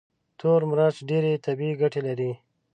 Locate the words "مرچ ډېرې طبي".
0.69-1.69